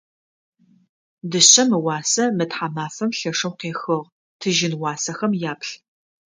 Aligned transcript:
Дышъэм 1.31 1.69
ыуасэ 1.77 2.25
мы 2.37 2.45
тхьамафэм 2.49 3.11
лъэшэу 3.17 3.53
къехыгъ, 3.59 4.07
тыжьын 4.39 4.73
уасэхэм 4.81 5.31
яплъ. 5.51 5.73